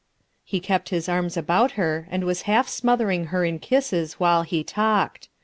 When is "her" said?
1.73-2.07, 3.27-3.45